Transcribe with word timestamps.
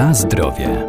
Na 0.00 0.14
zdrowie. 0.14 0.86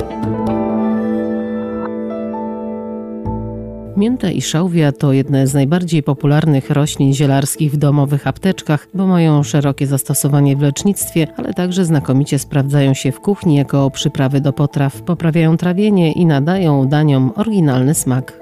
Mięta 3.98 4.30
i 4.30 4.42
szałwia 4.42 4.92
to 4.92 5.14
jedne 5.14 5.48
z 5.48 5.54
najbardziej 5.54 6.04
popularnych 6.04 6.70
roślin 6.70 7.14
zielarskich 7.14 7.72
w 7.72 7.78
domowych 7.78 8.28
apteczkach, 8.28 8.88
bo 8.94 9.08
mają 9.08 9.44
szerokie 9.44 9.88
zastosowanie 9.88 10.56
w 10.56 10.62
lecznictwie, 10.62 11.28
ale 11.38 11.54
także 11.54 11.86
znakomicie 11.86 12.40
sprawdzają 12.40 12.94
się 12.94 13.12
w 13.12 13.20
kuchni 13.20 13.56
jako 13.56 13.90
przyprawy 13.90 14.42
do 14.42 14.54
potraw, 14.54 15.02
poprawiają 15.02 15.58
trawienie 15.58 16.12
i 16.12 16.26
nadają 16.26 16.88
daniom 16.88 17.32
oryginalny 17.36 17.94
smak. 17.94 18.34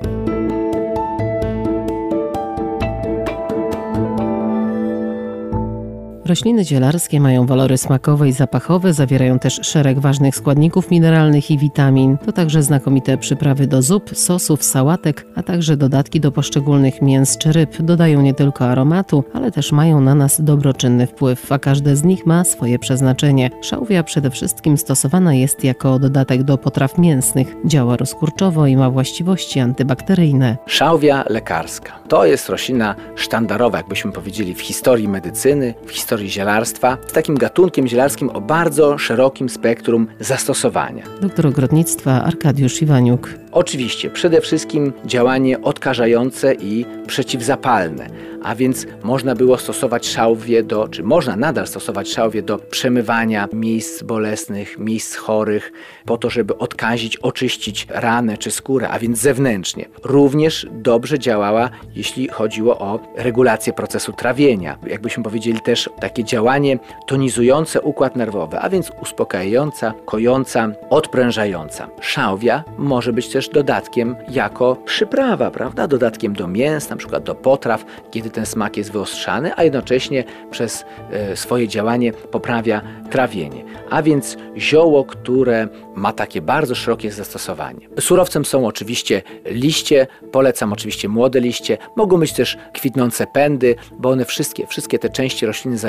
Rośliny 6.30 6.66
zielarskie 6.66 7.20
mają 7.20 7.46
walory 7.46 7.78
smakowe 7.78 8.30
i 8.30 8.32
zapachowe, 8.32 8.94
zawierają 8.94 9.40
też 9.40 9.60
szereg 9.64 10.00
ważnych 10.00 10.36
składników 10.36 10.92
mineralnych 10.92 11.52
i 11.52 11.58
witamin. 11.58 12.18
To 12.26 12.32
także 12.32 12.64
znakomite 12.64 13.18
przyprawy 13.18 13.68
do 13.68 13.82
zup, 13.82 14.10
sosów, 14.14 14.64
sałatek, 14.64 15.26
a 15.36 15.44
także 15.44 15.78
dodatki 15.78 16.20
do 16.20 16.32
poszczególnych 16.32 17.02
mięs 17.02 17.38
czy 17.38 17.52
ryb. 17.52 17.82
Dodają 17.82 18.22
nie 18.22 18.34
tylko 18.34 18.66
aromatu, 18.66 19.24
ale 19.34 19.52
też 19.52 19.72
mają 19.72 20.02
na 20.02 20.16
nas 20.16 20.42
dobroczynny 20.42 21.08
wpływ, 21.08 21.52
a 21.52 21.60
każde 21.60 21.96
z 21.96 22.04
nich 22.04 22.26
ma 22.26 22.44
swoje 22.44 22.80
przeznaczenie. 22.80 23.50
Szałwia 23.62 24.04
przede 24.04 24.32
wszystkim 24.32 24.78
stosowana 24.78 25.34
jest 25.34 25.64
jako 25.64 26.00
dodatek 26.00 26.44
do 26.44 26.58
potraw 26.58 26.98
mięsnych. 26.98 27.56
Działa 27.66 27.98
rozkurczowo 27.98 28.68
i 28.68 28.78
ma 28.78 28.90
właściwości 28.90 29.60
antybakteryjne. 29.60 30.58
Szałwia 30.66 31.24
lekarska. 31.30 32.00
To 32.08 32.26
jest 32.26 32.50
roślina 32.50 32.96
sztandarowa, 33.16 33.78
jakbyśmy 33.78 34.12
powiedzieli, 34.12 34.56
w 34.56 34.62
historii 34.62 35.08
medycyny, 35.08 35.74
w 35.86 35.92
historii 35.92 36.19
historii 36.20 36.30
zielarstwa 36.30 36.98
z 37.08 37.12
takim 37.12 37.38
gatunkiem 37.38 37.88
zielarskim 37.88 38.30
o 38.30 38.42
bardzo 38.42 38.98
szerokim 38.98 39.50
spektrum 39.50 40.08
zastosowania. 40.20 41.04
Doktor 41.22 41.48
ogrodnictwa 41.48 42.24
Arkadiusz 42.24 42.82
Iwaniuk. 42.82 43.30
Oczywiście, 43.52 44.10
przede 44.10 44.42
wszystkim 44.42 44.94
działanie 45.06 45.62
odkażające 45.62 46.54
i 46.54 46.86
przeciwzapalne, 47.08 48.10
a 48.44 48.56
więc 48.56 48.86
można 49.04 49.36
było 49.36 49.58
stosować 49.58 50.08
szałwie 50.08 50.64
do, 50.64 50.88
czy 50.88 51.04
można 51.04 51.36
nadal 51.36 51.68
stosować 51.68 52.10
szałwie 52.10 52.42
do 52.42 52.58
przemywania 52.58 53.48
miejsc 53.54 54.04
bolesnych, 54.04 54.80
miejsc 54.80 55.16
chorych, 55.16 55.72
po 56.06 56.18
to, 56.18 56.30
żeby 56.30 56.58
odkazić, 56.58 57.18
oczyścić 57.18 57.88
ranę 57.90 58.38
czy 58.38 58.52
skórę, 58.52 58.90
a 58.90 59.00
więc 59.00 59.20
zewnętrznie. 59.20 59.86
Również 60.04 60.68
dobrze 60.72 61.20
działała, 61.20 61.70
jeśli 61.96 62.28
chodziło 62.28 62.80
o 62.80 63.00
regulację 63.16 63.74
procesu 63.74 64.14
trawienia. 64.14 64.78
Jakbyśmy 64.88 65.24
powiedzieli 65.24 65.62
też 65.62 65.90
takie 66.10 66.24
działanie 66.24 66.80
tonizujące 67.06 67.82
układ 67.82 68.16
nerwowy, 68.16 68.60
a 68.60 68.70
więc 68.70 68.92
uspokajająca, 69.02 69.94
kojąca, 70.06 70.72
odprężająca. 70.90 71.88
Szałwia 72.02 72.64
może 72.78 73.14
być 73.14 73.30
też 73.30 73.50
dodatkiem 73.50 74.16
jako 74.30 74.76
przyprawa, 74.76 75.52
prawda? 75.52 75.88
Dodatkiem 75.88 76.34
do 76.34 76.48
mięs, 76.48 76.90
na 76.90 76.96
przykład 76.96 77.24
do 77.24 77.36
potraw, 77.36 77.86
kiedy 78.12 78.30
ten 78.30 78.46
smak 78.46 78.78
jest 78.78 78.92
wyostrzany, 78.92 79.52
a 79.56 79.64
jednocześnie 79.64 80.24
przez 80.52 80.86
e, 81.12 81.36
swoje 81.36 81.68
działanie 81.68 82.14
poprawia 82.14 82.82
trawienie. 83.12 83.64
A 83.90 84.02
więc 84.02 84.38
zioło, 84.58 85.06
które 85.06 85.68
ma 85.96 86.14
takie 86.14 86.42
bardzo 86.42 86.76
szerokie 86.76 87.12
zastosowanie. 87.12 87.90
Surowcem 88.00 88.46
są 88.46 88.68
oczywiście 88.68 89.22
liście, 89.46 90.08
polecam 90.32 90.74
oczywiście 90.74 91.10
młode 91.10 91.40
liście, 91.40 91.78
mogą 91.96 92.20
być 92.20 92.34
też 92.34 92.58
kwitnące 92.74 93.28
pędy, 93.28 93.76
bo 94.00 94.10
one 94.10 94.26
wszystkie, 94.26 94.68
wszystkie 94.68 95.00
te 95.00 95.10
części 95.10 95.46
rośliny 95.46 95.78
zawierają 95.78 95.89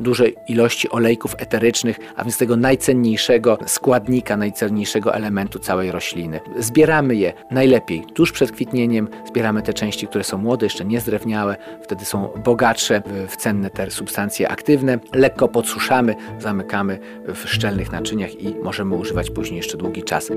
duże 0.00 0.28
ilości 0.28 0.90
olejków 0.90 1.34
eterycznych, 1.38 1.98
a 2.16 2.24
więc 2.24 2.38
tego 2.38 2.56
najcenniejszego 2.56 3.58
składnika, 3.66 4.36
najcenniejszego 4.36 5.14
elementu 5.14 5.58
całej 5.58 5.92
rośliny. 5.92 6.40
Zbieramy 6.58 7.14
je 7.14 7.32
najlepiej 7.50 8.04
tuż 8.14 8.32
przed 8.32 8.52
kwitnieniem, 8.52 9.08
zbieramy 9.28 9.62
te 9.62 9.72
części, 9.72 10.06
które 10.06 10.24
są 10.24 10.38
młode, 10.38 10.66
jeszcze 10.66 10.84
niezdrewniałe, 10.84 11.56
wtedy 11.82 12.04
są 12.04 12.28
bogatsze 12.44 13.02
w 13.28 13.36
cenne 13.36 13.70
te 13.70 13.90
substancje 13.90 14.48
aktywne, 14.48 14.98
lekko 15.12 15.48
podsuszamy, 15.48 16.14
zamykamy 16.38 16.98
w 17.34 17.48
szczelnych 17.48 17.92
naczyniach 17.92 18.40
i 18.40 18.54
możemy 18.62 18.94
używać 18.94 19.30
później 19.30 19.56
jeszcze 19.56 19.76
długi 19.76 20.02
czas. 20.02 20.30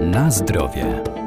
Na 0.00 0.30
zdrowie. 0.30 1.19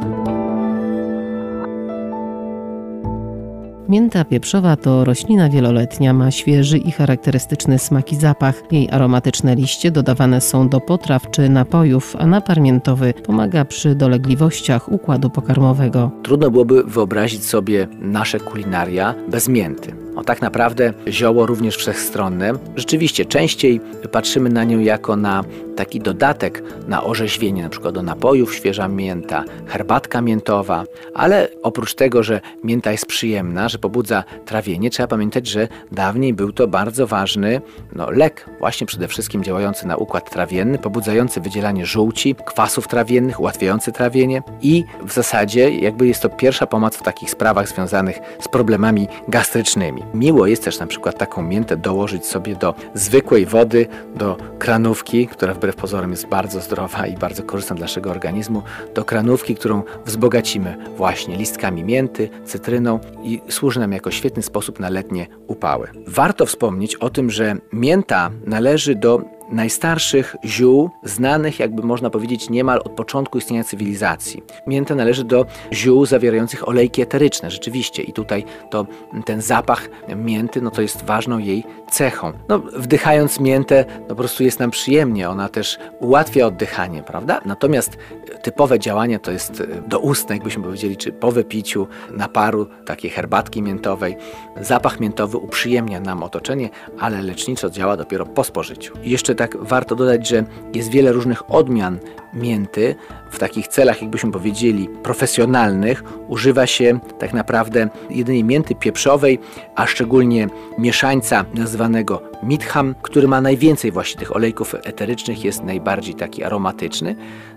Mięta 3.94 4.26
pieprzowa 4.26 4.76
to 4.76 5.06
roślina 5.06 5.50
wieloletnia, 5.50 6.14
ma 6.14 6.32
świeży 6.32 6.78
i 6.78 6.92
charakterystyczny 6.92 7.80
smak 7.80 8.12
i 8.12 8.16
zapach. 8.16 8.64
Jej 8.72 8.90
aromatyczne 8.92 9.56
liście 9.56 9.92
dodawane 9.92 10.42
są 10.42 10.70
do 10.70 10.80
potraw 10.80 11.32
czy 11.32 11.50
napojów, 11.50 12.16
a 12.20 12.28
napar 12.28 12.62
miętowy 12.62 13.14
pomaga 13.14 13.66
przy 13.66 13.96
dolegliwościach 13.96 14.92
układu 14.92 15.30
pokarmowego. 15.30 16.12
Trudno 16.24 16.52
byłoby 16.52 16.84
wyobrazić 16.84 17.46
sobie 17.46 17.88
nasze 18.00 18.40
kulinaria 18.40 19.16
bez 19.28 19.50
mięty. 19.50 20.03
O 20.16 20.24
tak 20.24 20.42
naprawdę 20.42 20.94
zioło 21.08 21.46
również 21.46 21.78
wszechstronne. 21.78 22.54
Rzeczywiście 22.76 23.26
częściej 23.26 23.82
patrzymy 24.12 24.50
na 24.50 24.64
nią 24.64 24.80
jako 24.80 25.16
na 25.16 25.44
taki 25.76 26.00
dodatek 26.00 26.64
na 26.88 27.04
orzeźwienie, 27.04 27.64
na 27.64 27.70
przykład 27.70 27.96
do 27.96 28.04
napojów, 28.04 28.56
świeża 28.56 28.88
mięta, 28.88 29.44
herbatka 29.68 30.22
miętowa, 30.22 30.84
ale 31.14 31.48
oprócz 31.64 31.94
tego, 31.94 32.24
że 32.24 32.42
mięta 32.64 32.92
jest 32.92 33.06
przyjemna, 33.06 33.70
że 33.70 33.78
pobudza 33.80 34.24
trawienie, 34.46 34.90
trzeba 34.90 35.08
pamiętać, 35.08 35.48
że 35.48 35.68
dawniej 35.92 36.34
był 36.34 36.52
to 36.52 36.68
bardzo 36.68 37.08
ważny 37.08 37.62
no, 37.96 38.12
lek, 38.12 38.50
właśnie 38.60 38.88
przede 38.88 39.08
wszystkim 39.08 39.44
działający 39.44 39.88
na 39.88 39.98
układ 39.98 40.30
trawienny, 40.30 40.78
pobudzający 40.78 41.42
wydzielanie 41.42 41.86
żółci, 41.86 42.36
kwasów 42.46 42.88
trawiennych, 42.88 43.40
ułatwiający 43.40 43.92
trawienie 43.92 44.44
i 44.62 44.84
w 45.06 45.14
zasadzie 45.14 45.70
jakby 45.70 46.08
jest 46.08 46.22
to 46.22 46.30
pierwsza 46.30 46.68
pomoc 46.68 46.96
w 46.96 47.04
takich 47.04 47.30
sprawach 47.30 47.68
związanych 47.70 48.20
z 48.40 48.48
problemami 48.48 49.08
gastrycznymi. 49.28 50.03
Miło 50.14 50.48
jest 50.48 50.64
też 50.64 50.80
na 50.80 50.88
przykład 50.88 51.18
taką 51.18 51.42
miętę 51.42 51.78
dołożyć 51.78 52.26
sobie 52.26 52.56
do 52.56 52.76
zwykłej 52.94 53.46
wody, 53.46 53.88
do 54.16 54.38
kranówki, 54.60 55.28
która 55.28 55.54
wbrew 55.54 55.76
pozorom 55.76 56.12
jest 56.12 56.28
bardzo 56.28 56.62
zdrowa 56.62 57.08
i 57.08 57.18
bardzo 57.18 57.44
korzystna 57.44 57.76
dla 57.76 57.84
naszego 57.84 58.12
organizmu, 58.12 58.64
do 58.96 59.06
kranówki, 59.06 59.56
którą 59.56 59.84
wzbogacimy 60.06 60.78
właśnie 60.98 61.38
listkami 61.38 61.84
mięty, 61.84 62.30
cytryną 62.46 63.00
i 63.24 63.42
służy 63.50 63.80
nam 63.80 63.92
jako 63.92 64.12
świetny 64.12 64.44
sposób 64.44 64.80
na 64.80 64.90
letnie 64.90 65.28
upały. 65.48 65.88
Warto 66.08 66.46
wspomnieć 66.46 66.96
o 66.96 67.10
tym, 67.10 67.32
że 67.32 67.56
mięta 67.74 68.32
należy 68.46 68.96
do 68.96 69.22
najstarszych 69.50 70.36
ziół 70.46 70.90
znanych, 71.04 71.60
jakby 71.60 71.84
można 71.84 72.10
powiedzieć, 72.10 72.50
niemal 72.50 72.82
od 72.86 72.92
początku 72.92 73.38
istnienia 73.38 73.64
cywilizacji. 73.64 74.44
Mięta 74.68 74.96
należy 74.96 75.24
do 75.24 75.46
ziół 75.74 76.06
zawierających 76.06 76.68
olejki 76.68 77.02
eteryczne, 77.02 77.52
rzeczywiście. 77.52 78.04
I 78.04 78.14
tutaj 78.14 78.46
to 78.70 78.86
ten 79.26 79.42
zapach 79.42 79.90
mięty, 80.16 80.62
no 80.62 80.72
to 80.72 80.82
jest 80.82 81.06
ważną 81.06 81.38
jej 81.38 81.64
cechą. 81.92 82.34
No, 82.50 82.60
wdychając 82.60 83.40
miętę, 83.40 83.86
no 84.02 84.08
po 84.08 84.16
prostu 84.16 84.44
jest 84.44 84.60
nam 84.60 84.72
przyjemnie, 84.72 85.30
ona 85.30 85.50
też 85.50 85.78
ułatwia 86.00 86.46
oddychanie, 86.46 87.04
prawda? 87.04 87.42
Natomiast 87.46 87.98
typowe 88.42 88.80
działanie 88.80 89.20
to 89.20 89.32
jest 89.32 89.62
e, 89.62 89.66
doustne, 89.88 90.36
jakbyśmy 90.36 90.64
powiedzieli, 90.64 90.98
czy 90.98 91.12
po 91.12 91.32
wypiciu 91.32 91.88
naparu 92.12 92.68
takiej 92.86 93.12
herbatki 93.12 93.62
miętowej. 93.62 94.16
Zapach 94.62 95.00
miętowy 95.00 95.38
uprzyjemnia 95.38 96.00
nam 96.00 96.24
otoczenie, 96.24 96.70
ale 97.00 97.22
leczniczo 97.22 97.70
działa 97.70 97.98
dopiero 97.98 98.26
po 98.26 98.44
spożyciu. 98.44 98.94
I 99.04 99.10
jeszcze 99.10 99.33
tak 99.36 99.58
warto 99.58 99.96
dodać, 99.96 100.28
że 100.28 100.44
jest 100.74 100.90
wiele 100.90 101.12
różnych 101.12 101.52
odmian 101.52 102.00
mięty. 102.34 102.96
W 103.32 103.40
takich 103.40 103.68
celach, 103.68 104.02
jakbyśmy 104.02 104.32
powiedzieli, 104.32 104.90
profesjonalnych 105.04 106.04
używa 106.28 106.68
się 106.68 107.00
tak 107.20 107.34
naprawdę 107.34 107.90
jedynie 108.10 108.44
mięty 108.44 108.76
pieprzowej, 108.76 109.40
a 109.76 109.88
szczególnie 109.88 110.48
mieszańca 110.78 111.46
nazywanego 111.54 112.33
mitham, 112.44 112.96
który 113.02 113.28
ma 113.28 113.42
najwięcej 113.42 113.92
właśnie 113.92 114.20
tych 114.20 114.36
olejków 114.36 114.76
eterycznych, 114.76 115.44
jest 115.44 115.64
najbardziej 115.64 116.16
taki 116.16 116.44
aromatyczny. 116.44 117.16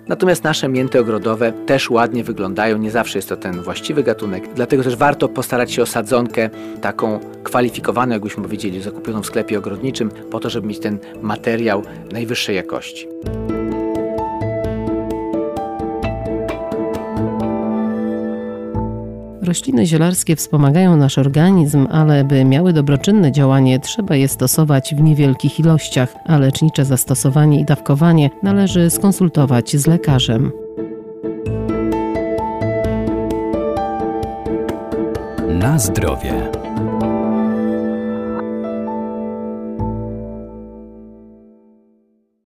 Natomiast 0.08 0.44
nasze 0.44 0.68
mięty 0.68 1.00
ogrodowe 1.00 1.52
też 1.52 1.90
ładnie 1.90 2.24
wyglądają, 2.24 2.78
nie 2.78 2.90
zawsze 2.90 3.18
jest 3.18 3.28
to 3.28 3.36
ten 3.36 3.62
właściwy 3.62 4.02
gatunek, 4.02 4.54
dlatego 4.54 4.82
też 4.82 4.96
warto 4.96 5.28
postarać 5.28 5.72
się 5.72 5.82
o 5.82 5.86
sadzonkę 5.86 6.50
taką 6.80 7.20
kwalifikowaną, 7.42 8.12
jakbyśmy 8.12 8.42
powiedzieli, 8.42 8.82
zakupioną 8.82 9.22
w 9.22 9.26
sklepie 9.26 9.58
ogrodniczym, 9.58 10.10
po 10.30 10.40
to, 10.40 10.50
żeby 10.50 10.68
mieć 10.68 10.78
ten 10.78 10.98
materiał 11.22 11.82
najwyższej 12.12 12.56
jakości. 12.56 13.06
Rośliny 19.56 19.86
zielarskie 19.86 20.36
wspomagają 20.36 20.96
nasz 20.96 21.18
organizm, 21.18 21.86
ale 21.90 22.24
by 22.24 22.44
miały 22.44 22.72
dobroczynne 22.72 23.32
działanie, 23.32 23.80
trzeba 23.80 24.16
je 24.16 24.28
stosować 24.28 24.94
w 24.94 25.00
niewielkich 25.00 25.60
ilościach, 25.60 26.14
a 26.24 26.38
lecznicze 26.38 26.84
zastosowanie 26.84 27.60
i 27.60 27.64
dawkowanie 27.64 28.30
należy 28.42 28.90
skonsultować 28.90 29.76
z 29.76 29.86
lekarzem. 29.86 30.52
Na 35.48 35.78
zdrowie. 35.78 36.65